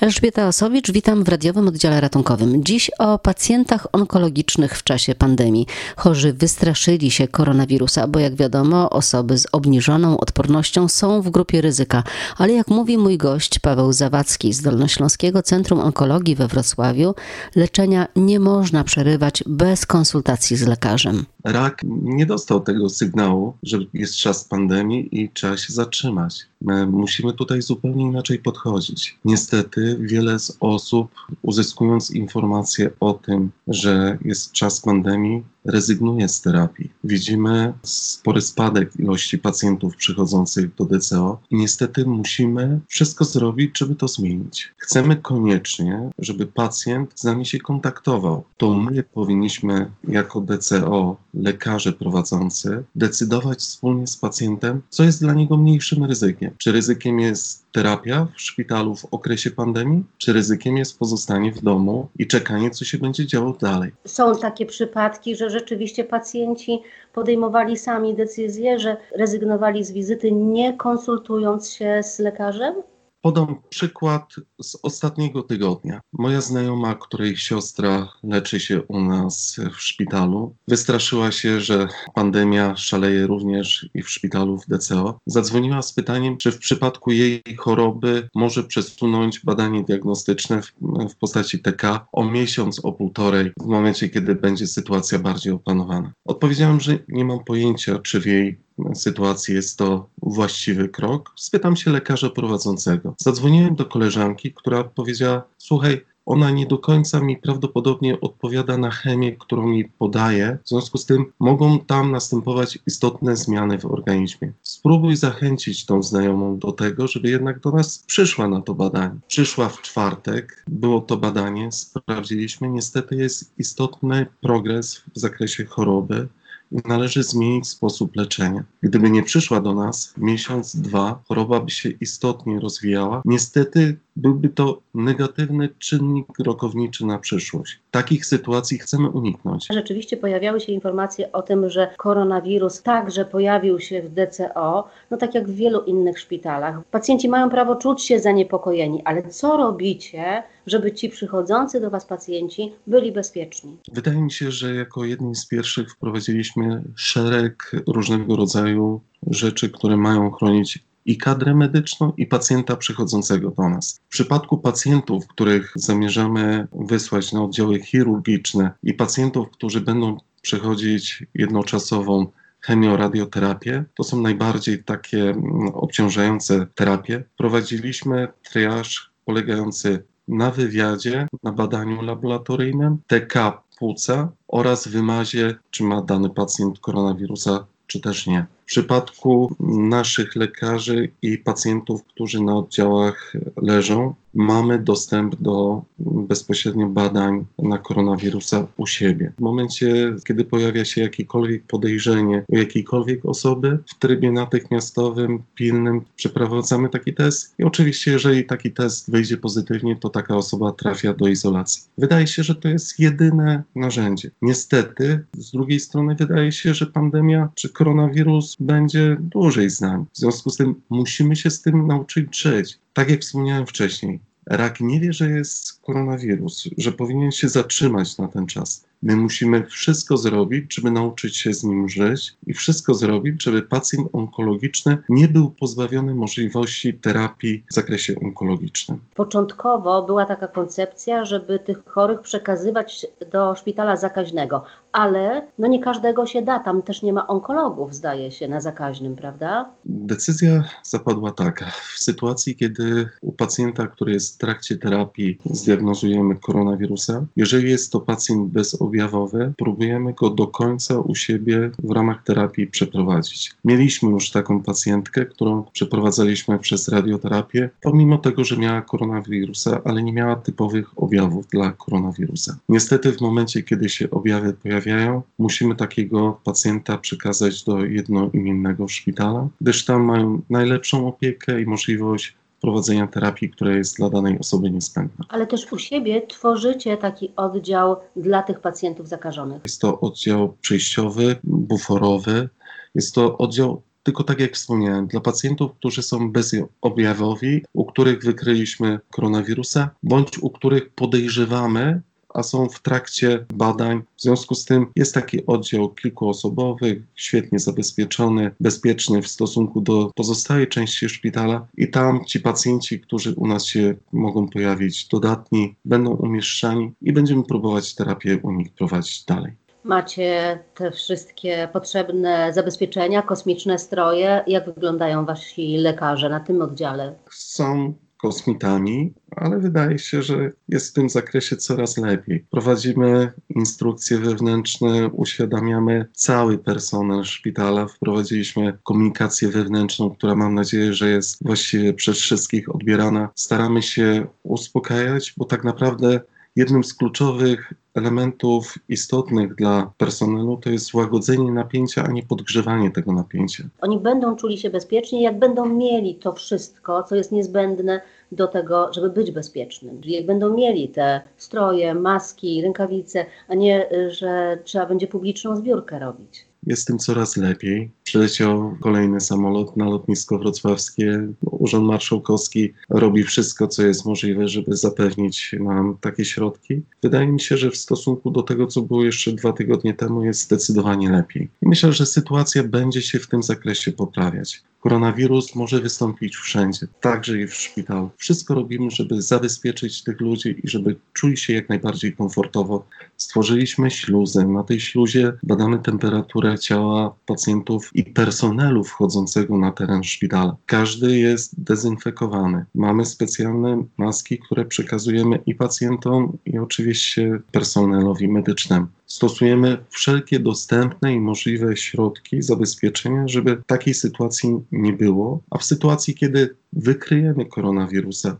Elżbieta 0.00 0.48
Osowicz, 0.48 0.92
witam 0.92 1.24
w 1.24 1.28
radiowym 1.28 1.68
oddziale 1.68 2.00
ratunkowym. 2.00 2.64
Dziś 2.64 2.90
o 2.98 3.18
pacjentach 3.18 3.86
onkologicznych 3.92 4.78
w 4.78 4.82
czasie 4.82 5.14
pandemii. 5.14 5.66
Chorzy 5.96 6.32
wystraszyli 6.32 7.10
się 7.10 7.28
koronawirusa, 7.28 8.08
bo 8.08 8.18
jak 8.18 8.34
wiadomo, 8.34 8.90
osoby 8.90 9.38
z 9.38 9.46
obniżoną 9.52 10.20
odpornością 10.20 10.88
są 10.88 11.22
w 11.22 11.30
grupie 11.30 11.60
ryzyka. 11.60 12.02
Ale 12.36 12.52
jak 12.52 12.68
mówi 12.68 12.98
mój 12.98 13.18
gość 13.18 13.58
Paweł 13.58 13.92
Zawadzki 13.92 14.52
z 14.52 14.62
Dolnośląskiego 14.62 15.42
Centrum 15.42 15.80
Onkologii 15.80 16.34
we 16.34 16.48
Wrocławiu, 16.48 17.14
leczenia 17.56 18.06
nie 18.16 18.40
można 18.40 18.84
przerywać 18.84 19.44
bez 19.46 19.86
konsultacji 19.86 20.56
z 20.56 20.66
lekarzem. 20.66 21.24
Rak 21.44 21.80
nie 22.02 22.26
dostał 22.26 22.60
tego 22.60 22.88
sygnału, 22.88 23.54
że 23.62 23.78
jest 23.94 24.16
czas 24.16 24.44
pandemii 24.44 25.22
i 25.22 25.30
trzeba 25.30 25.56
się 25.56 25.72
zatrzymać. 25.72 26.46
My 26.60 26.86
musimy 26.86 27.32
tutaj 27.32 27.62
zupełnie 27.62 28.04
inaczej 28.04 28.38
podchodzić. 28.38 29.18
Niestety, 29.24 29.96
wiele 30.00 30.38
z 30.38 30.56
osób, 30.60 31.10
uzyskując 31.42 32.10
informacje 32.10 32.90
o 33.00 33.14
tym, 33.14 33.50
że 33.66 34.18
jest 34.24 34.52
czas 34.52 34.80
pandemii, 34.80 35.42
rezygnuje 35.64 36.28
z 36.28 36.40
terapii. 36.40 36.92
Widzimy 37.04 37.72
spory 37.82 38.40
spadek 38.40 38.96
ilości 38.98 39.38
pacjentów 39.38 39.96
przychodzących 39.96 40.74
do 40.74 40.84
DCO 40.84 41.40
i 41.50 41.56
niestety 41.56 42.06
musimy 42.06 42.80
wszystko 42.88 43.24
zrobić, 43.24 43.78
żeby 43.78 43.94
to 43.94 44.08
zmienić. 44.08 44.74
Chcemy 44.76 45.16
koniecznie, 45.16 46.10
żeby 46.18 46.46
pacjent 46.46 47.20
z 47.20 47.24
nami 47.24 47.46
się 47.46 47.58
kontaktował. 47.58 48.44
To 48.56 48.74
my 48.74 49.02
powinniśmy 49.02 49.90
jako 50.08 50.40
DCO, 50.40 51.16
lekarze 51.34 51.92
prowadzący, 51.92 52.84
decydować 52.94 53.58
wspólnie 53.58 54.06
z 54.06 54.16
pacjentem, 54.16 54.82
co 54.88 55.04
jest 55.04 55.20
dla 55.20 55.34
niego 55.34 55.56
mniejszym 55.56 56.04
ryzykiem. 56.04 56.50
Czy 56.58 56.72
ryzykiem 56.72 57.20
jest 57.20 57.68
terapia 57.72 58.28
w 58.36 58.40
szpitalu 58.40 58.94
w 58.94 59.04
okresie 59.04 59.50
pandemii, 59.50 60.04
czy 60.18 60.32
ryzykiem 60.32 60.76
jest 60.76 60.98
pozostanie 60.98 61.52
w 61.52 61.62
domu 61.62 62.08
i 62.18 62.26
czekanie, 62.26 62.70
co 62.70 62.84
się 62.84 62.98
będzie 62.98 63.26
działo 63.26 63.52
dalej. 63.60 63.92
Są 64.06 64.36
takie 64.36 64.66
przypadki, 64.66 65.36
że 65.36 65.50
rzeczywiście 65.58 66.04
pacjenci 66.04 66.82
podejmowali 67.12 67.76
sami 67.76 68.14
decyzję, 68.14 68.78
że 68.78 68.96
rezygnowali 69.12 69.84
z 69.84 69.92
wizyty, 69.92 70.32
nie 70.32 70.76
konsultując 70.76 71.70
się 71.70 72.00
z 72.02 72.18
lekarzem? 72.18 72.74
Podam 73.22 73.62
przykład 73.68 74.34
z 74.62 74.78
ostatniego 74.82 75.42
tygodnia. 75.42 76.00
Moja 76.12 76.40
znajoma, 76.40 76.94
której 76.94 77.36
siostra 77.36 78.08
leczy 78.22 78.60
się 78.60 78.82
u 78.82 79.00
nas 79.00 79.56
w 79.76 79.80
szpitalu, 79.80 80.56
wystraszyła 80.68 81.32
się, 81.32 81.60
że 81.60 81.88
pandemia 82.14 82.76
szaleje 82.76 83.26
również 83.26 83.88
i 83.94 84.02
w 84.02 84.10
szpitalu 84.10 84.58
w 84.58 84.66
DCO. 84.66 85.18
Zadzwoniła 85.26 85.82
z 85.82 85.92
pytaniem, 85.92 86.36
czy 86.36 86.52
w 86.52 86.58
przypadku 86.58 87.12
jej 87.12 87.42
choroby 87.58 88.28
może 88.34 88.64
przesunąć 88.64 89.40
badanie 89.44 89.84
diagnostyczne 89.84 90.62
w, 90.62 90.72
w 91.10 91.16
postaci 91.16 91.58
TK 91.58 92.06
o 92.12 92.24
miesiąc, 92.24 92.84
o 92.84 92.92
półtorej, 92.92 93.52
w 93.60 93.66
momencie, 93.66 94.08
kiedy 94.08 94.34
będzie 94.34 94.66
sytuacja 94.66 95.18
bardziej 95.18 95.52
opanowana. 95.52 96.12
Odpowiedziałem, 96.24 96.80
że 96.80 96.98
nie 97.08 97.24
mam 97.24 97.44
pojęcia, 97.44 97.98
czy 97.98 98.20
w 98.20 98.26
jej 98.26 98.67
sytuacji 98.94 99.54
jest 99.54 99.78
to 99.78 100.08
właściwy 100.22 100.88
krok. 100.88 101.32
Spytam 101.36 101.76
się 101.76 101.90
lekarza 101.90 102.30
prowadzącego. 102.30 103.14
Zadzwoniłem 103.18 103.74
do 103.74 103.84
koleżanki, 103.84 104.52
która 104.52 104.84
powiedziała: 104.84 105.42
Słuchaj, 105.58 106.00
ona 106.28 106.50
nie 106.50 106.66
do 106.66 106.78
końca 106.78 107.20
mi 107.20 107.36
prawdopodobnie 107.36 108.20
odpowiada 108.20 108.78
na 108.78 108.90
chemię, 108.90 109.36
którą 109.36 109.66
mi 109.66 109.84
podaje. 109.84 110.58
W 110.64 110.68
związku 110.68 110.98
z 110.98 111.06
tym 111.06 111.32
mogą 111.40 111.78
tam 111.78 112.10
następować 112.10 112.78
istotne 112.86 113.36
zmiany 113.36 113.78
w 113.78 113.86
organizmie. 113.86 114.52
Spróbuj 114.62 115.16
zachęcić 115.16 115.86
tą 115.86 116.02
znajomą 116.02 116.58
do 116.58 116.72
tego, 116.72 117.06
żeby 117.06 117.30
jednak 117.30 117.60
do 117.60 117.70
nas 117.70 118.04
przyszła 118.06 118.48
na 118.48 118.60
to 118.60 118.74
badanie. 118.74 119.20
Przyszła 119.28 119.68
w 119.68 119.82
czwartek, 119.82 120.64
było 120.68 121.00
to 121.00 121.16
badanie, 121.16 121.72
sprawdziliśmy. 121.72 122.68
Niestety 122.68 123.16
jest 123.16 123.52
istotny 123.58 124.26
progres 124.40 125.02
w 125.14 125.18
zakresie 125.18 125.64
choroby 125.64 126.28
należy 126.70 127.22
zmienić 127.22 127.68
sposób 127.68 128.16
leczenia. 128.16 128.64
Gdyby 128.82 129.10
nie 129.10 129.22
przyszła 129.22 129.60
do 129.60 129.74
nas 129.74 130.14
miesiąc, 130.16 130.76
dwa, 130.76 131.22
choroba 131.28 131.60
by 131.60 131.70
się 131.70 131.88
istotnie 131.88 132.60
rozwijała. 132.60 133.22
Niestety 133.24 133.98
byłby 134.18 134.48
to 134.48 134.80
negatywny 134.94 135.68
czynnik 135.78 136.26
rokowniczy 136.38 137.06
na 137.06 137.18
przyszłość. 137.18 137.80
Takich 137.90 138.26
sytuacji 138.26 138.78
chcemy 138.78 139.10
uniknąć. 139.10 139.66
Rzeczywiście 139.70 140.16
pojawiały 140.16 140.60
się 140.60 140.72
informacje 140.72 141.32
o 141.32 141.42
tym, 141.42 141.70
że 141.70 141.90
koronawirus 141.96 142.82
także 142.82 143.24
pojawił 143.24 143.80
się 143.80 144.02
w 144.02 144.08
DCO, 144.08 144.88
no 145.10 145.16
tak 145.16 145.34
jak 145.34 145.48
w 145.48 145.54
wielu 145.54 145.80
innych 145.82 146.18
szpitalach. 146.18 146.80
Pacjenci 146.90 147.28
mają 147.28 147.50
prawo 147.50 147.76
czuć 147.76 148.02
się 148.02 148.20
zaniepokojeni, 148.20 149.02
ale 149.04 149.28
co 149.28 149.56
robicie, 149.56 150.42
żeby 150.66 150.92
ci 150.92 151.08
przychodzący 151.08 151.80
do 151.80 151.90
Was 151.90 152.06
pacjenci 152.06 152.72
byli 152.86 153.12
bezpieczni? 153.12 153.76
Wydaje 153.92 154.22
mi 154.22 154.32
się, 154.32 154.50
że 154.50 154.74
jako 154.74 155.04
jedni 155.04 155.34
z 155.34 155.46
pierwszych 155.46 155.92
wprowadziliśmy 155.92 156.82
szereg 156.96 157.72
różnego 157.86 158.36
rodzaju 158.36 159.00
rzeczy, 159.30 159.70
które 159.70 159.96
mają 159.96 160.30
chronić 160.30 160.87
i 161.08 161.16
kadrę 161.16 161.54
medyczną, 161.54 162.12
i 162.16 162.26
pacjenta 162.26 162.76
przychodzącego 162.76 163.50
do 163.50 163.68
nas. 163.68 164.00
W 164.08 164.08
przypadku 164.08 164.58
pacjentów, 164.58 165.26
których 165.26 165.72
zamierzamy 165.74 166.68
wysłać 166.72 167.32
na 167.32 167.42
oddziały 167.42 167.80
chirurgiczne 167.80 168.70
i 168.82 168.94
pacjentów, 168.94 169.50
którzy 169.50 169.80
będą 169.80 170.16
przechodzić 170.42 171.24
jednoczasową 171.34 172.26
chemioradioterapię. 172.60 173.84
To 173.94 174.04
są 174.04 174.22
najbardziej 174.22 174.84
takie 174.84 175.30
mm, 175.30 175.68
obciążające 175.74 176.66
terapie. 176.74 177.24
Prowadziliśmy 177.36 178.28
triaż 178.42 179.10
polegający 179.24 180.04
na 180.28 180.50
wywiadzie, 180.50 181.26
na 181.42 181.52
badaniu 181.52 182.02
laboratoryjnym, 182.02 182.98
TK 183.06 183.62
płuca 183.78 184.32
oraz 184.48 184.88
wymazie, 184.88 185.54
czy 185.70 185.84
ma 185.84 186.02
dany 186.02 186.30
pacjent 186.30 186.80
koronawirusa, 186.80 187.66
czy 187.86 188.00
też 188.00 188.26
nie. 188.26 188.46
Przypadku 188.68 189.56
naszych 189.60 190.36
lekarzy 190.36 191.10
i 191.22 191.38
pacjentów, 191.38 192.04
którzy 192.04 192.42
na 192.42 192.56
oddziałach 192.56 193.32
leżą, 193.62 194.14
mamy 194.34 194.78
dostęp 194.78 195.36
do 195.36 195.82
bezpośrednio 195.98 196.86
badań 196.86 197.44
na 197.58 197.78
koronawirusa 197.78 198.66
u 198.76 198.86
siebie. 198.86 199.32
W 199.38 199.40
momencie, 199.40 200.14
kiedy 200.26 200.44
pojawia 200.44 200.84
się 200.84 201.00
jakiekolwiek 201.00 201.62
podejrzenie 201.66 202.44
u 202.48 202.56
jakiejkolwiek 202.56 203.24
osoby, 203.24 203.78
w 203.86 203.98
trybie 203.98 204.32
natychmiastowym, 204.32 205.42
pilnym 205.54 206.00
przeprowadzamy 206.16 206.88
taki 206.88 207.14
test 207.14 207.54
i 207.58 207.64
oczywiście, 207.64 208.10
jeżeli 208.10 208.44
taki 208.44 208.72
test 208.72 209.10
wyjdzie 209.10 209.36
pozytywnie, 209.36 209.96
to 209.96 210.08
taka 210.08 210.36
osoba 210.36 210.72
trafia 210.72 211.14
do 211.14 211.28
izolacji. 211.28 211.82
Wydaje 211.98 212.26
się, 212.26 212.42
że 212.42 212.54
to 212.54 212.68
jest 212.68 213.00
jedyne 213.00 213.62
narzędzie. 213.74 214.30
Niestety, 214.42 215.24
z 215.38 215.52
drugiej 215.52 215.80
strony 215.80 216.14
wydaje 216.14 216.52
się, 216.52 216.74
że 216.74 216.86
pandemia 216.86 217.48
czy 217.54 217.68
koronawirus 217.68 218.56
będzie 218.60 219.16
dłużej 219.20 219.70
z 219.70 219.80
nami. 219.80 220.04
W 220.12 220.18
związku 220.18 220.50
z 220.50 220.56
tym 220.56 220.74
musimy 220.90 221.36
się 221.36 221.50
z 221.50 221.62
tym 221.62 221.86
nauczyć 221.86 222.40
żyć. 222.40 222.78
Tak 222.92 223.10
jak 223.10 223.20
wspomniałem 223.20 223.66
wcześniej, 223.66 224.20
rak 224.46 224.80
nie 224.80 225.00
wie, 225.00 225.12
że 225.12 225.30
jest 225.30 225.80
koronawirus, 225.80 226.68
że 226.78 226.92
powinien 226.92 227.32
się 227.32 227.48
zatrzymać 227.48 228.18
na 228.18 228.28
ten 228.28 228.46
czas. 228.46 228.84
My 229.02 229.16
musimy 229.16 229.66
wszystko 229.66 230.16
zrobić, 230.16 230.74
żeby 230.74 230.90
nauczyć 230.90 231.36
się 231.36 231.54
z 231.54 231.64
nim 231.64 231.88
żyć 231.88 232.36
i 232.46 232.54
wszystko 232.54 232.94
zrobić, 232.94 233.42
żeby 233.42 233.62
pacjent 233.62 234.08
onkologiczny 234.12 234.98
nie 235.08 235.28
był 235.28 235.50
pozbawiony 235.50 236.14
możliwości 236.14 236.94
terapii 236.94 237.64
w 237.70 237.74
zakresie 237.74 238.14
onkologicznym. 238.22 238.98
Początkowo 239.14 240.02
była 240.02 240.26
taka 240.26 240.48
koncepcja, 240.48 241.24
żeby 241.24 241.58
tych 241.58 241.84
chorych 241.84 242.20
przekazywać 242.20 243.06
do 243.32 243.54
szpitala 243.54 243.96
zakaźnego, 243.96 244.64
ale 244.92 245.46
no 245.58 245.66
nie 245.66 245.82
każdego 245.82 246.26
się 246.26 246.42
da, 246.42 246.58
tam 246.58 246.82
też 246.82 247.02
nie 247.02 247.12
ma 247.12 247.26
onkologów, 247.26 247.94
zdaje 247.94 248.30
się, 248.30 248.48
na 248.48 248.60
zakaźnym, 248.60 249.16
prawda? 249.16 249.70
Decyzja 249.84 250.64
zapadła 250.82 251.32
taka. 251.32 251.66
W 251.94 251.98
sytuacji, 251.98 252.56
kiedy 252.56 253.08
u 253.20 253.32
pacjenta, 253.32 253.86
który 253.86 254.12
jest 254.12 254.34
w 254.34 254.38
trakcie 254.38 254.76
terapii, 254.76 255.38
zdiagnozujemy 255.44 256.36
koronawirusa, 256.36 257.26
jeżeli 257.36 257.70
jest 257.70 257.92
to 257.92 258.00
pacjent 258.00 258.48
bez 258.48 258.74
objawowy, 258.88 259.52
próbujemy 259.56 260.12
go 260.12 260.30
do 260.30 260.46
końca 260.46 260.98
u 260.98 261.14
siebie 261.14 261.70
w 261.84 261.90
ramach 261.90 262.22
terapii 262.22 262.66
przeprowadzić. 262.66 263.52
Mieliśmy 263.64 264.10
już 264.10 264.30
taką 264.30 264.62
pacjentkę, 264.62 265.26
którą 265.26 265.64
przeprowadzaliśmy 265.72 266.58
przez 266.58 266.88
radioterapię, 266.88 267.70
pomimo 267.82 268.18
tego, 268.18 268.44
że 268.44 268.56
miała 268.56 268.82
koronawirusa, 268.82 269.80
ale 269.84 270.02
nie 270.02 270.12
miała 270.12 270.36
typowych 270.36 270.86
objawów 270.96 271.46
dla 271.46 271.72
koronawirusa. 271.72 272.56
Niestety 272.68 273.12
w 273.12 273.20
momencie, 273.20 273.62
kiedy 273.62 273.88
się 273.88 274.10
objawy 274.10 274.52
pojawiają, 274.52 275.22
musimy 275.38 275.76
takiego 275.76 276.40
pacjenta 276.44 276.98
przekazać 276.98 277.64
do 277.64 277.84
jednoimiennego 277.84 278.88
szpitala, 278.88 279.48
gdyż 279.60 279.84
tam 279.84 280.04
mają 280.04 280.42
najlepszą 280.50 281.08
opiekę 281.08 281.62
i 281.62 281.66
możliwość 281.66 282.38
prowadzenia 282.60 283.06
terapii, 283.06 283.50
która 283.50 283.76
jest 283.76 283.96
dla 283.96 284.10
danej 284.10 284.38
osoby 284.38 284.70
niezbędna. 284.70 285.24
Ale 285.28 285.46
też 285.46 285.72
u 285.72 285.78
siebie 285.78 286.26
tworzycie 286.26 286.96
taki 286.96 287.32
oddział 287.36 287.96
dla 288.16 288.42
tych 288.42 288.60
pacjentów 288.60 289.08
zakażonych. 289.08 289.62
Jest 289.64 289.80
to 289.80 290.00
oddział 290.00 290.56
przejściowy, 290.60 291.36
buforowy. 291.44 292.48
Jest 292.94 293.14
to 293.14 293.38
oddział 293.38 293.82
tylko 294.02 294.24
tak 294.24 294.40
jak 294.40 294.54
wspomniałem, 294.54 295.06
dla 295.06 295.20
pacjentów, 295.20 295.72
którzy 295.72 296.02
są 296.02 296.32
bezobjawowi, 296.32 297.64
u 297.72 297.84
których 297.84 298.24
wykryliśmy 298.24 299.00
koronawirusa, 299.10 299.90
bądź 300.02 300.38
u 300.38 300.50
których 300.50 300.90
podejrzewamy, 300.90 302.02
a 302.34 302.42
są 302.42 302.68
w 302.68 302.82
trakcie 302.82 303.46
badań. 303.54 304.02
W 304.16 304.22
związku 304.22 304.54
z 304.54 304.64
tym 304.64 304.86
jest 304.96 305.14
taki 305.14 305.46
oddział 305.46 305.88
kilkuosobowy, 305.94 307.02
świetnie 307.14 307.58
zabezpieczony, 307.58 308.50
bezpieczny 308.60 309.22
w 309.22 309.28
stosunku 309.28 309.80
do 309.80 310.10
pozostałej 310.14 310.68
części 310.68 311.08
szpitala 311.08 311.66
i 311.76 311.90
tam 311.90 312.24
ci 312.24 312.40
pacjenci, 312.40 313.00
którzy 313.00 313.34
u 313.34 313.46
nas 313.46 313.64
się 313.64 313.94
mogą 314.12 314.48
pojawić 314.48 315.08
dodatni, 315.08 315.74
będą 315.84 316.10
umieszczani 316.10 316.92
i 317.02 317.12
będziemy 317.12 317.42
próbować 317.42 317.94
terapię 317.94 318.38
u 318.42 318.52
nich 318.52 318.72
prowadzić 318.72 319.24
dalej. 319.24 319.52
Macie 319.84 320.58
te 320.74 320.90
wszystkie 320.90 321.68
potrzebne 321.72 322.52
zabezpieczenia, 322.52 323.22
kosmiczne 323.22 323.78
stroje. 323.78 324.44
Jak 324.46 324.74
wyglądają 324.74 325.24
wasi 325.24 325.76
lekarze 325.76 326.28
na 326.28 326.40
tym 326.40 326.62
oddziale? 326.62 327.14
Są 327.30 327.94
kosmitami, 328.18 329.12
ale 329.36 329.58
wydaje 329.58 329.98
się, 329.98 330.22
że 330.22 330.52
jest 330.68 330.90
w 330.90 330.92
tym 330.92 331.10
zakresie 331.10 331.56
coraz 331.56 331.96
lepiej. 331.96 332.44
Prowadzimy 332.50 333.32
instrukcje 333.48 334.18
wewnętrzne, 334.18 335.08
uświadamiamy 335.08 336.06
cały 336.12 336.58
personel 336.58 337.24
szpitala, 337.24 337.86
wprowadziliśmy 337.86 338.78
komunikację 338.82 339.48
wewnętrzną, 339.48 340.10
która 340.10 340.34
mam 340.34 340.54
nadzieję, 340.54 340.92
że 340.94 341.10
jest 341.10 341.44
właściwie 341.44 341.94
przez 341.94 342.18
wszystkich 342.18 342.74
odbierana. 342.74 343.28
Staramy 343.34 343.82
się 343.82 344.26
uspokajać, 344.42 345.34
bo 345.36 345.44
tak 345.44 345.64
naprawdę 345.64 346.20
jednym 346.58 346.84
z 346.84 346.94
kluczowych 346.94 347.72
elementów 347.94 348.74
istotnych 348.88 349.54
dla 349.54 349.92
personelu 349.98 350.56
to 350.56 350.70
jest 350.70 350.86
złagodzenie 350.86 351.52
napięcia, 351.52 352.04
a 352.04 352.12
nie 352.12 352.22
podgrzewanie 352.22 352.90
tego 352.90 353.12
napięcia. 353.12 353.64
Oni 353.80 353.98
będą 353.98 354.36
czuli 354.36 354.58
się 354.58 354.70
bezpiecznie, 354.70 355.22
jak 355.22 355.38
będą 355.38 355.66
mieli 355.66 356.14
to 356.14 356.32
wszystko, 356.32 357.02
co 357.02 357.16
jest 357.16 357.32
niezbędne 357.32 358.00
do 358.32 358.46
tego, 358.46 358.92
żeby 358.92 359.10
być 359.10 359.30
bezpiecznym. 359.30 360.00
Jak 360.04 360.26
będą 360.26 360.54
mieli 360.54 360.88
te 360.88 361.20
stroje, 361.36 361.94
maski, 361.94 362.62
rękawice, 362.62 363.26
a 363.48 363.54
nie, 363.54 363.88
że 364.08 364.58
trzeba 364.64 364.86
będzie 364.86 365.06
publiczną 365.06 365.56
zbiórkę 365.56 365.98
robić. 365.98 366.46
Jest 366.68 366.86
tym 366.86 366.98
coraz 366.98 367.36
lepiej. 367.36 367.90
Przyleciał 368.04 368.76
kolejny 368.80 369.20
samolot 369.20 369.76
na 369.76 369.84
lotnisko 369.84 370.38
wrocławskie. 370.38 371.28
Urząd 371.42 371.86
Marszałkowski 371.86 372.72
robi 372.90 373.24
wszystko, 373.24 373.68
co 373.68 373.82
jest 373.82 374.06
możliwe, 374.06 374.48
żeby 374.48 374.76
zapewnić 374.76 375.54
nam 375.60 375.96
takie 376.00 376.24
środki. 376.24 376.82
Wydaje 377.02 377.26
mi 377.26 377.40
się, 377.40 377.56
że 377.56 377.70
w 377.70 377.76
stosunku 377.76 378.30
do 378.30 378.42
tego, 378.42 378.66
co 378.66 378.82
było 378.82 379.04
jeszcze 379.04 379.32
dwa 379.32 379.52
tygodnie 379.52 379.94
temu, 379.94 380.24
jest 380.24 380.40
zdecydowanie 380.40 381.10
lepiej. 381.10 381.48
I 381.62 381.68
myślę, 381.68 381.92
że 381.92 382.06
sytuacja 382.06 382.64
będzie 382.64 383.02
się 383.02 383.18
w 383.18 383.26
tym 383.26 383.42
zakresie 383.42 383.92
poprawiać. 383.92 384.62
Koronawirus 384.80 385.54
może 385.54 385.80
wystąpić 385.80 386.36
wszędzie, 386.36 386.86
także 387.00 387.40
i 387.40 387.46
w 387.46 387.54
szpitalu. 387.54 388.10
Wszystko 388.16 388.54
robimy, 388.54 388.90
żeby 388.90 389.22
zabezpieczyć 389.22 390.04
tych 390.04 390.20
ludzi 390.20 390.60
i 390.64 390.68
żeby 390.68 390.96
czuli 391.12 391.36
się 391.36 391.52
jak 391.52 391.68
najbardziej 391.68 392.12
komfortowo. 392.12 392.84
Stworzyliśmy 393.18 393.90
śluzę. 393.90 394.46
Na 394.46 394.64
tej 394.64 394.80
śluzie 394.80 395.32
badamy 395.42 395.78
temperaturę 395.78 396.58
ciała 396.58 397.14
pacjentów 397.26 397.90
i 397.94 398.04
personelu 398.04 398.84
wchodzącego 398.84 399.58
na 399.58 399.72
teren 399.72 400.04
szpitala. 400.04 400.56
Każdy 400.66 401.18
jest 401.18 401.62
dezynfekowany. 401.62 402.64
Mamy 402.74 403.04
specjalne 403.04 403.84
maski, 403.96 404.38
które 404.38 404.64
przekazujemy 404.64 405.38
i 405.46 405.54
pacjentom, 405.54 406.38
i 406.46 406.58
oczywiście 406.58 407.40
personelowi 407.52 408.28
medycznemu. 408.28 408.86
Stosujemy 409.06 409.84
wszelkie 409.90 410.40
dostępne 410.40 411.14
i 411.14 411.20
możliwe 411.20 411.76
środki 411.76 412.42
zabezpieczenia, 412.42 413.28
żeby 413.28 413.62
takiej 413.66 413.94
sytuacji 413.94 414.50
nie 414.72 414.92
było. 414.92 415.40
A 415.50 415.58
w 415.58 415.64
sytuacji, 415.64 416.14
kiedy 416.14 416.56
wykryjemy 416.72 417.46
koronawirusa, 417.46 418.36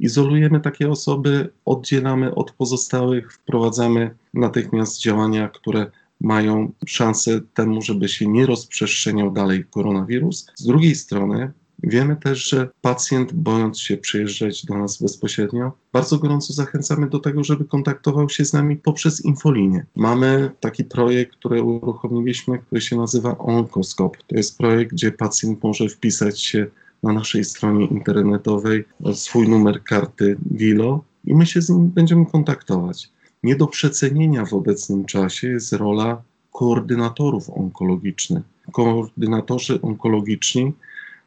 izolujemy 0.00 0.60
takie 0.60 0.90
osoby, 0.90 1.52
oddzielamy 1.64 2.34
od 2.34 2.52
pozostałych, 2.52 3.32
wprowadzamy 3.32 4.14
natychmiast 4.34 5.00
działania, 5.00 5.48
które 5.48 5.90
mają 6.20 6.72
szansę 6.86 7.40
temu, 7.54 7.82
żeby 7.82 8.08
się 8.08 8.28
nie 8.28 8.46
rozprzestrzeniał 8.46 9.30
dalej 9.30 9.64
koronawirus. 9.70 10.46
Z 10.56 10.66
drugiej 10.66 10.94
strony 10.94 11.52
Wiemy 11.82 12.16
też, 12.16 12.48
że 12.48 12.68
pacjent, 12.80 13.32
bojąc 13.32 13.80
się 13.80 13.96
przyjeżdżać 13.96 14.66
do 14.66 14.78
nas 14.78 15.02
bezpośrednio, 15.02 15.72
bardzo 15.92 16.18
gorąco 16.18 16.52
zachęcamy 16.52 17.08
do 17.08 17.18
tego, 17.18 17.44
żeby 17.44 17.64
kontaktował 17.64 18.28
się 18.28 18.44
z 18.44 18.52
nami 18.52 18.76
poprzez 18.76 19.24
infolinię. 19.24 19.86
Mamy 19.96 20.50
taki 20.60 20.84
projekt, 20.84 21.36
który 21.36 21.62
uruchomiliśmy, 21.62 22.58
który 22.58 22.80
się 22.80 22.96
nazywa 22.96 23.38
Onkoskop. 23.38 24.16
To 24.26 24.36
jest 24.36 24.58
projekt, 24.58 24.92
gdzie 24.92 25.12
pacjent 25.12 25.62
może 25.62 25.88
wpisać 25.88 26.40
się 26.40 26.66
na 27.02 27.12
naszej 27.12 27.44
stronie 27.44 27.86
internetowej 27.86 28.84
swój 29.12 29.48
numer 29.48 29.84
karty 29.84 30.36
WILO 30.50 31.04
i 31.24 31.34
my 31.34 31.46
się 31.46 31.62
z 31.62 31.70
nim 31.70 31.88
będziemy 31.88 32.26
kontaktować. 32.26 33.10
Nie 33.42 33.56
do 33.56 33.66
przecenienia 33.66 34.44
w 34.44 34.54
obecnym 34.54 35.04
czasie 35.04 35.48
jest 35.48 35.72
rola 35.72 36.22
koordynatorów 36.52 37.50
onkologicznych. 37.50 38.42
Koordynatorzy 38.72 39.80
onkologiczni 39.82 40.72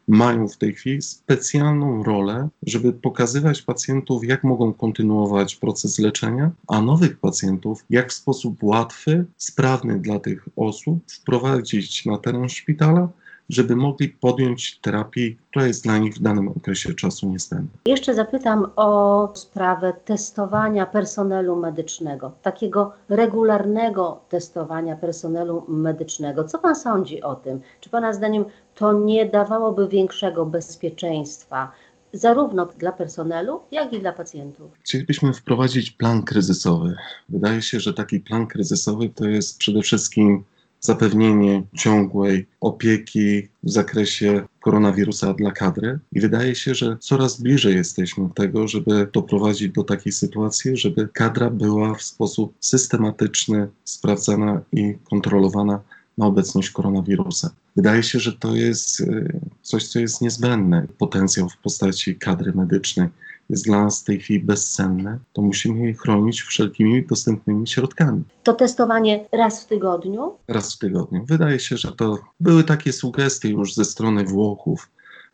mają 0.08 0.48
w 0.48 0.58
tej 0.58 0.74
chwili 0.74 1.02
specjalną 1.02 2.04
rolę, 2.04 2.50
żeby 2.64 2.94
pokazywać 2.94 3.62
pacjentów, 3.62 4.26
jak 4.26 4.44
mogą 4.44 4.74
kontynuować 4.74 5.56
proces 5.56 6.00
leczenia, 6.00 6.52
a 6.68 6.82
nowych 6.82 7.20
pacjentów, 7.20 7.86
jak 7.90 8.10
w 8.10 8.14
sposób 8.14 8.64
łatwy, 8.64 9.26
sprawny 9.38 10.00
dla 10.00 10.20
tych 10.20 10.50
osób 10.56 11.00
wprowadzić 11.12 12.06
na 12.06 12.18
teren 12.18 12.50
szpitala 12.50 13.10
żeby 13.52 13.76
mogli 13.76 14.10
podjąć 14.10 14.80
terapię, 14.80 15.36
która 15.50 15.68
jest 15.68 15.84
dla 15.84 15.98
nich 15.98 16.16
w 16.16 16.22
danym 16.22 16.48
okresie 16.48 16.94
czasu 16.94 17.30
niezbędna. 17.30 17.80
Jeszcze 17.86 18.14
zapytam 18.14 18.72
o 18.76 19.32
sprawę 19.34 19.94
testowania 20.06 20.86
personelu 20.86 21.56
medycznego, 21.56 22.32
takiego 22.42 22.94
regularnego 23.10 24.22
testowania 24.30 24.96
personelu 24.96 25.64
medycznego. 25.68 26.44
Co 26.44 26.60
Pan 26.60 26.76
sądzi 26.76 27.22
o 27.22 27.36
tym? 27.36 27.62
Czy 27.80 27.90
Pana 27.90 28.14
zdaniem 28.14 28.46
to 28.76 28.94
nie 28.94 29.26
dawałoby 29.26 29.88
większego 29.88 30.46
bezpieczeństwa? 30.46 31.72
Zarówno 32.14 32.66
dla 32.66 32.92
personelu, 32.92 33.62
jak 33.72 33.94
i 33.94 34.00
dla 34.00 34.14
pacjentów. 34.14 34.72
Chcielibyśmy 34.84 35.34
wprowadzić 35.34 35.92
plan 35.92 36.24
kryzysowy. 36.24 36.96
Wydaje 37.30 37.62
się, 37.62 37.80
że 37.80 37.94
taki 37.94 38.20
plan 38.20 38.48
kryzysowy 38.48 39.10
to 39.10 39.26
jest 39.26 39.58
przede 39.58 39.82
wszystkim 39.82 40.44
zapewnienie 40.82 41.64
ciągłej 41.78 42.48
opieki 42.62 43.48
w 43.64 43.70
zakresie 43.72 44.44
koronawirusa 44.62 45.34
dla 45.34 45.52
kadry. 45.52 46.00
I 46.12 46.20
wydaje 46.20 46.56
się, 46.56 46.76
że 46.76 46.98
coraz 47.00 47.42
bliżej 47.42 47.76
jesteśmy 47.76 48.30
tego, 48.36 48.68
żeby 48.68 49.08
doprowadzić 49.14 49.72
do 49.72 49.84
takiej 49.84 50.12
sytuacji, 50.12 50.78
żeby 50.78 51.08
kadra 51.14 51.50
była 51.50 51.96
w 51.96 52.04
sposób 52.04 52.54
systematyczny 52.60 53.68
sprawdzana 53.84 54.62
i 54.72 54.96
kontrolowana 55.10 55.80
na 56.18 56.26
obecność 56.26 56.70
koronawirusa. 56.70 57.50
Wydaje 57.76 58.04
się, 58.04 58.20
że 58.20 58.34
to 58.34 58.56
jest 58.56 59.00
y, 59.00 59.40
coś, 59.62 59.88
co 59.88 60.00
jest 60.00 60.22
niezbędne. 60.22 60.88
Potencjał 60.98 61.50
w 61.50 61.58
postaci 61.58 62.16
kadry 62.16 62.54
medycznej 62.54 63.08
jest 63.50 63.66
dla 63.66 63.84
nas 63.84 64.02
w 64.02 64.04
tej 64.04 64.20
chwili 64.20 64.40
bezcenne, 64.40 65.20
to 65.34 65.42
musimy 65.42 65.88
je 65.88 65.94
chronić 65.94 66.42
wszelkimi 66.42 67.06
dostępnymi 67.06 67.68
środkami. 67.68 68.24
To 68.44 68.54
testowanie 68.54 69.26
raz 69.32 69.64
w 69.64 69.68
tygodniu? 69.68 70.34
Raz 70.48 70.76
w 70.76 70.78
tygodniu. 70.78 71.26
Wydaje 71.26 71.60
się, 71.60 71.78
że 71.78 71.92
to 71.92 72.20
były 72.40 72.64
takie 72.64 72.94
sugestie 72.94 73.50
już 73.50 73.74
ze 73.74 73.86
strony 73.86 74.26
Włochów, 74.26 74.90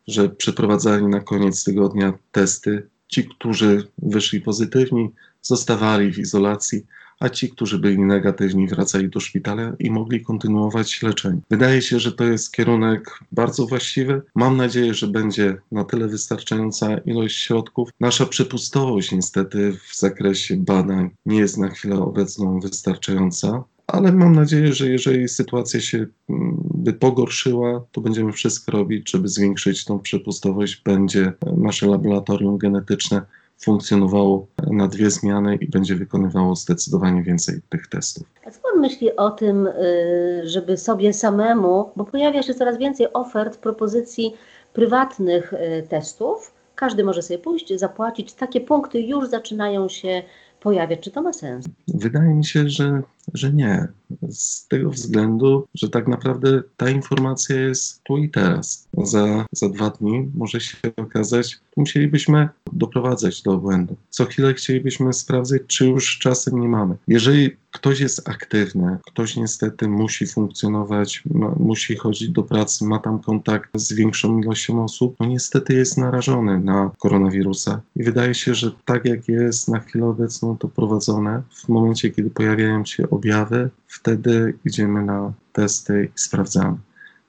że 0.06 0.28
przeprowadzali 0.28 1.06
na 1.06 1.20
koniec 1.20 1.64
tygodnia 1.64 2.12
testy. 2.32 2.88
Ci, 3.08 3.28
którzy 3.28 3.88
wyszli 3.98 4.40
pozytywni, 4.40 5.10
zostawali 5.42 6.12
w 6.12 6.18
izolacji, 6.18 6.86
a 7.20 7.28
ci, 7.28 7.50
którzy 7.50 7.78
byli 7.78 7.98
negatywni, 7.98 8.68
wracali 8.68 9.08
do 9.08 9.20
szpitala 9.20 9.72
i 9.78 9.90
mogli 9.90 10.22
kontynuować 10.22 11.02
leczenie. 11.02 11.40
Wydaje 11.50 11.82
się, 11.82 12.00
że 12.00 12.12
to 12.12 12.24
jest 12.24 12.52
kierunek 12.52 13.18
bardzo 13.32 13.66
właściwy. 13.66 14.22
Mam 14.34 14.56
nadzieję, 14.56 14.94
że 14.94 15.06
będzie 15.06 15.56
na 15.72 15.84
tyle 15.84 16.08
wystarczająca 16.08 16.98
ilość 16.98 17.36
środków. 17.36 17.88
Nasza 18.00 18.26
przepustowość 18.26 19.12
niestety 19.12 19.72
w 19.88 19.96
zakresie 19.96 20.56
badań 20.56 21.10
nie 21.26 21.38
jest 21.38 21.58
na 21.58 21.68
chwilę 21.68 21.96
obecną 21.96 22.60
wystarczająca 22.60 23.64
ale 23.88 24.12
mam 24.12 24.34
nadzieję, 24.34 24.72
że 24.72 24.88
jeżeli 24.88 25.28
sytuacja 25.28 25.80
się 25.80 25.98
mm, 25.98 26.56
by 26.74 26.92
pogorszyła, 26.92 27.84
to 27.92 28.00
będziemy 28.00 28.32
wszystko 28.32 28.72
robić, 28.72 29.10
żeby 29.10 29.28
zwiększyć 29.28 29.84
tą 29.84 29.98
przepustowość. 29.98 30.82
Będzie 30.84 31.32
nasze 31.56 31.86
laboratorium 31.86 32.58
genetyczne 32.58 33.22
funkcjonowało 33.58 34.46
na 34.70 34.88
dwie 34.88 35.10
zmiany 35.10 35.56
i 35.56 35.68
będzie 35.68 35.94
wykonywało 35.94 36.56
zdecydowanie 36.56 37.22
więcej 37.22 37.60
tych 37.68 37.86
testów. 37.86 38.26
A 38.46 38.50
co 38.50 38.60
Pan 38.60 38.80
myśli 38.80 39.16
o 39.16 39.30
tym, 39.30 39.66
y, 39.66 40.42
żeby 40.44 40.76
sobie 40.76 41.12
samemu, 41.12 41.90
bo 41.96 42.04
pojawia 42.04 42.42
się 42.42 42.54
coraz 42.54 42.78
więcej 42.78 43.12
ofert, 43.12 43.58
propozycji 43.58 44.34
prywatnych 44.72 45.52
y, 45.52 45.86
testów, 45.88 46.54
każdy 46.74 47.04
może 47.04 47.22
sobie 47.22 47.38
pójść, 47.38 47.74
zapłacić, 47.74 48.32
takie 48.32 48.60
punkty 48.60 49.00
już 49.00 49.28
zaczynają 49.28 49.88
się 49.88 50.22
pojawiać. 50.60 51.00
Czy 51.00 51.10
to 51.10 51.22
ma 51.22 51.32
sens? 51.32 51.66
Wydaje 51.88 52.34
mi 52.34 52.44
się, 52.44 52.68
że 52.68 53.02
że 53.34 53.52
nie. 53.52 53.88
Z 54.28 54.68
tego 54.68 54.90
względu, 54.90 55.66
że 55.74 55.88
tak 55.88 56.08
naprawdę 56.08 56.62
ta 56.76 56.90
informacja 56.90 57.56
jest 57.56 58.02
tu 58.02 58.18
i 58.18 58.30
teraz. 58.30 58.88
Za, 59.04 59.46
za 59.52 59.68
dwa 59.68 59.90
dni 59.90 60.30
może 60.34 60.60
się 60.60 60.76
okazać, 60.96 61.58
musielibyśmy 61.76 62.48
doprowadzać 62.72 63.42
do 63.42 63.58
błędu. 63.58 63.96
Co 64.10 64.24
chwilę 64.24 64.54
chcielibyśmy 64.54 65.12
sprawdzać, 65.12 65.62
czy 65.66 65.86
już 65.86 66.18
czasem 66.18 66.60
nie 66.60 66.68
mamy. 66.68 66.96
Jeżeli 67.08 67.50
ktoś 67.70 68.00
jest 68.00 68.28
aktywny, 68.28 68.98
ktoś 69.06 69.36
niestety 69.36 69.88
musi 69.88 70.26
funkcjonować, 70.26 71.22
ma, 71.34 71.54
musi 71.56 71.96
chodzić 71.96 72.28
do 72.28 72.42
pracy, 72.42 72.84
ma 72.84 72.98
tam 72.98 73.18
kontakt 73.18 73.70
z 73.74 73.92
większą 73.92 74.38
ilością 74.38 74.84
osób, 74.84 75.16
no 75.20 75.26
niestety 75.26 75.74
jest 75.74 75.98
narażony 75.98 76.60
na 76.60 76.90
koronawirusa. 76.98 77.80
I 77.96 78.04
wydaje 78.04 78.34
się, 78.34 78.54
że 78.54 78.72
tak 78.84 79.04
jak 79.04 79.28
jest 79.28 79.68
na 79.68 79.80
chwilę 79.80 80.06
obecną 80.06 80.56
to 80.56 80.68
prowadzone, 80.68 81.42
w 81.50 81.68
momencie, 81.68 82.10
kiedy 82.10 82.30
pojawiają 82.30 82.84
się 82.84 83.10
objawy, 83.10 83.70
wtedy 83.86 84.54
idziemy 84.64 85.04
na 85.04 85.32
testy 85.52 86.08
i 86.16 86.20
sprawdzamy. 86.20 86.76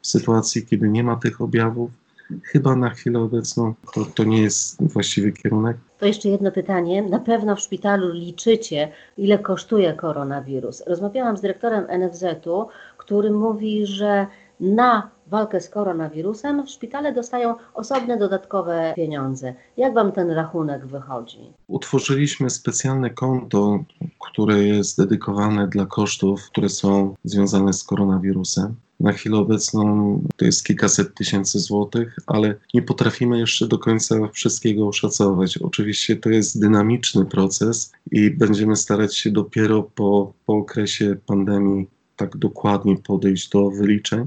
W 0.01 0.07
sytuacji, 0.07 0.65
kiedy 0.65 0.89
nie 0.89 1.03
ma 1.03 1.15
tych 1.15 1.41
objawów, 1.41 1.91
chyba 2.43 2.75
na 2.75 2.89
chwilę 2.89 3.19
obecną 3.19 3.73
to, 3.93 4.05
to 4.05 4.23
nie 4.23 4.41
jest 4.41 4.93
właściwy 4.93 5.31
kierunek. 5.31 5.77
To 5.99 6.05
jeszcze 6.05 6.29
jedno 6.29 6.51
pytanie. 6.51 7.01
Na 7.01 7.19
pewno 7.19 7.55
w 7.55 7.59
szpitalu 7.59 8.11
liczycie, 8.11 8.91
ile 9.17 9.39
kosztuje 9.39 9.93
koronawirus. 9.93 10.83
Rozmawiałam 10.87 11.37
z 11.37 11.41
dyrektorem 11.41 11.85
NFZ-u, 11.99 12.67
który 12.97 13.31
mówi, 13.31 13.85
że 13.85 14.27
na 14.59 15.09
walkę 15.27 15.61
z 15.61 15.69
koronawirusem 15.69 16.65
w 16.65 16.69
szpitale 16.69 17.13
dostają 17.13 17.55
osobne 17.73 18.17
dodatkowe 18.17 18.93
pieniądze. 18.95 19.53
Jak 19.77 19.93
Wam 19.93 20.11
ten 20.11 20.31
rachunek 20.31 20.85
wychodzi? 20.85 21.53
Utworzyliśmy 21.67 22.49
specjalne 22.49 23.09
konto, 23.09 23.79
które 24.19 24.63
jest 24.63 24.97
dedykowane 24.97 25.67
dla 25.67 25.85
kosztów, 25.85 26.43
które 26.51 26.69
są 26.69 27.15
związane 27.23 27.73
z 27.73 27.83
koronawirusem. 27.83 28.75
Na 28.99 29.13
chwilę 29.13 29.37
obecną 29.37 30.21
to 30.37 30.45
jest 30.45 30.65
kilkaset 30.65 31.15
tysięcy 31.15 31.59
złotych, 31.59 32.15
ale 32.27 32.55
nie 32.73 32.81
potrafimy 32.81 33.39
jeszcze 33.39 33.67
do 33.67 33.77
końca 33.77 34.15
wszystkiego 34.33 34.87
oszacować. 34.87 35.57
Oczywiście 35.57 36.15
to 36.15 36.29
jest 36.29 36.61
dynamiczny 36.61 37.25
proces 37.25 37.91
i 38.11 38.29
będziemy 38.29 38.75
starać 38.75 39.17
się 39.17 39.31
dopiero 39.31 39.83
po, 39.83 40.33
po 40.45 40.53
okresie 40.53 41.15
pandemii 41.25 41.87
tak 42.15 42.37
dokładnie 42.37 42.97
podejść 42.97 43.49
do 43.49 43.69
wyliczeń. 43.69 44.25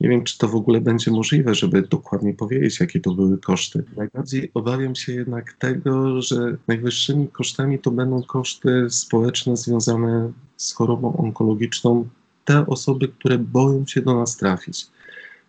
Nie 0.00 0.08
wiem, 0.08 0.24
czy 0.24 0.38
to 0.38 0.48
w 0.48 0.54
ogóle 0.54 0.80
będzie 0.80 1.10
możliwe, 1.10 1.54
żeby 1.54 1.82
dokładnie 1.82 2.34
powiedzieć, 2.34 2.80
jakie 2.80 3.00
to 3.00 3.14
były 3.14 3.38
koszty. 3.38 3.84
Najbardziej 3.96 4.50
obawiam 4.54 4.94
się 4.94 5.12
jednak 5.12 5.52
tego, 5.52 6.22
że 6.22 6.56
najwyższymi 6.68 7.28
kosztami 7.28 7.78
to 7.78 7.90
będą 7.90 8.22
koszty 8.22 8.86
społeczne 8.90 9.56
związane 9.56 10.32
z 10.56 10.72
chorobą 10.72 11.16
onkologiczną 11.16 12.08
te 12.46 12.66
osoby, 12.66 13.08
które 13.08 13.38
boją 13.38 13.86
się 13.86 14.02
do 14.02 14.14
nas 14.14 14.36
trafić. 14.36 14.86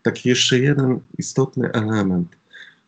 Taki 0.04 0.30
jeszcze 0.30 0.60
jeden 0.60 1.00
istotny 1.18 1.72
element, 1.72 2.28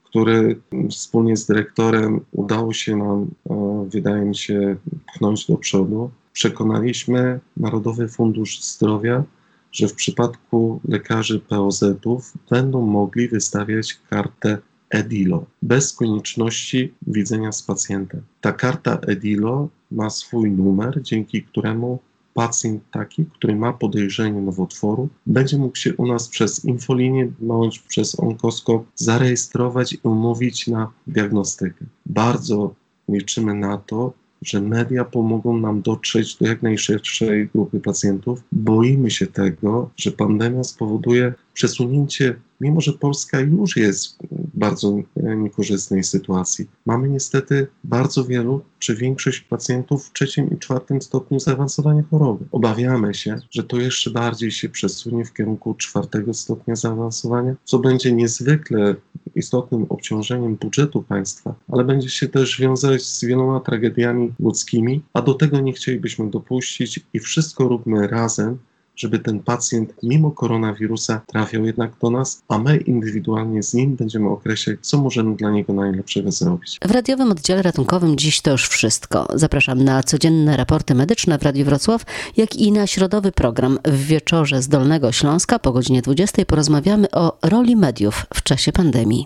który 0.04 0.62
wspólnie 0.92 1.38
z 1.38 1.46
dyrektorem 1.46 2.20
udało 2.32 2.74
się 2.74 2.96
nam, 2.96 3.28
e, 3.50 3.86
wydaje 3.90 4.26
mi 4.26 4.36
się, 4.36 4.76
pchnąć 5.08 5.48
do 5.48 5.58
przodu. 5.58 6.12
Przekonaliśmy 6.34 7.40
Narodowy 7.58 8.08
Fundusz 8.08 8.62
Zdrowia, 8.62 9.24
że 9.72 9.88
w 9.88 9.94
przypadku 9.94 10.82
lekarzy 10.88 11.40
POZ-ów 11.40 12.34
będą 12.50 12.82
mogli 12.82 13.28
wystawiać 13.28 14.00
kartę 14.10 14.58
EDILO 14.90 15.46
bez 15.62 15.94
konieczności 15.94 16.94
widzenia 17.08 17.52
z 17.52 17.64
pacjentem. 17.64 18.22
Ta 18.42 18.52
karta 18.52 19.00
EDILO 19.08 19.70
ma 19.92 20.10
swój 20.10 20.52
numer, 20.52 21.02
dzięki 21.02 21.44
któremu 21.44 22.00
pacjent 22.40 22.84
taki, 22.92 23.26
który 23.26 23.56
ma 23.56 23.74
podejrzenie 23.74 24.42
nowotworu, 24.42 25.10
będzie 25.26 25.58
mógł 25.58 25.78
się 25.78 25.96
u 25.96 26.08
nas 26.08 26.28
przez 26.28 26.66
infolinię 26.66 27.32
bądź 27.40 27.80
przez 27.80 28.20
onkoskop 28.20 28.86
zarejestrować 28.96 29.94
i 29.94 30.00
umówić 30.04 30.68
na 30.68 30.92
diagnostykę. 31.08 31.86
Bardzo 32.06 32.74
liczymy 33.10 33.54
na 33.54 33.78
to, 33.78 34.14
że 34.42 34.62
media 34.62 35.06
pomogą 35.06 35.58
nam 35.58 35.82
dotrzeć 35.82 36.36
do 36.36 36.48
jak 36.48 36.62
najszerszej 36.62 37.48
grupy 37.48 37.80
pacjentów. 37.80 38.44
Boimy 38.52 39.12
się 39.12 39.28
tego, 39.28 39.90
że 39.98 40.12
pandemia 40.12 40.64
spowoduje 40.64 41.34
przesunięcie, 41.54 42.36
mimo 42.62 42.82
że 42.82 42.94
Polska 42.94 43.40
już 43.40 43.78
jest 43.78 44.18
bardzo 44.60 44.98
niekorzystnej 45.38 46.04
sytuacji. 46.04 46.68
Mamy 46.86 47.10
niestety 47.10 47.68
bardzo 47.84 48.26
wielu, 48.26 48.62
czy 48.80 48.96
większość 48.96 49.42
pacjentów 49.42 50.06
w 50.06 50.14
trzecim 50.14 50.50
i 50.50 50.58
czwartym 50.58 51.02
stopniu 51.02 51.40
zaawansowania 51.40 52.04
choroby. 52.12 52.46
Obawiamy 52.52 53.14
się, 53.14 53.40
że 53.52 53.64
to 53.64 53.78
jeszcze 53.78 54.12
bardziej 54.12 54.52
się 54.52 54.70
przesunie 54.70 55.26
w 55.26 55.34
kierunku 55.34 55.74
czwartego 55.74 56.34
stopnia 56.34 56.76
zaawansowania, 56.76 57.56
co 57.64 57.80
będzie 57.80 58.12
niezwykle 58.12 58.96
istotnym 59.36 59.86
obciążeniem 59.90 60.56
budżetu 60.56 61.04
państwa, 61.04 61.56
ale 61.72 61.84
będzie 61.84 62.10
się 62.10 62.28
też 62.28 62.60
wiązać 62.60 63.04
z 63.04 63.26
wieloma 63.26 63.60
tragediami 63.60 64.34
ludzkimi, 64.40 65.02
a 65.14 65.22
do 65.22 65.34
tego 65.34 65.60
nie 65.60 65.74
chcielibyśmy 65.74 66.30
dopuścić 66.30 67.00
i 67.14 67.20
wszystko 67.20 67.68
róbmy 67.68 68.08
razem, 68.08 68.58
żeby 69.00 69.20
ten 69.20 69.40
pacjent 69.40 69.94
mimo 70.04 70.32
koronawirusa 70.32 71.22
trafiał 71.28 71.66
jednak 71.66 71.92
do 72.02 72.10
nas, 72.10 72.44
a 72.48 72.58
my 72.58 72.78
indywidualnie 72.78 73.64
z 73.64 73.74
nim 73.74 73.96
będziemy 73.96 74.30
określać, 74.30 74.78
co 74.82 74.98
możemy 74.98 75.36
dla 75.36 75.52
niego 75.52 75.74
najlepszego 75.74 76.32
zrobić. 76.32 76.80
W 76.86 76.92
radiowym 76.92 77.32
oddziale 77.32 77.62
ratunkowym 77.62 78.18
dziś 78.18 78.42
to 78.42 78.52
już 78.52 78.68
wszystko. 78.68 79.28
Zapraszam 79.34 79.84
na 79.84 80.04
codzienne 80.04 80.58
raporty 80.58 80.96
medyczne 80.96 81.38
w 81.38 81.44
Radiu 81.44 81.66
Wrocław, 81.66 82.06
jak 82.38 82.56
i 82.56 82.72
na 82.72 82.88
środowy 82.88 83.32
program 83.32 83.80
w 83.86 84.06
wieczorze 84.06 84.62
z 84.62 84.68
Dolnego 84.68 85.12
Śląska 85.12 85.60
po 85.60 85.72
godzinie 85.72 86.02
20 86.02 86.46
porozmawiamy 86.46 87.12
o 87.12 87.38
roli 87.42 87.76
mediów 87.76 88.26
w 88.34 88.44
czasie 88.44 88.72
pandemii. 88.72 89.18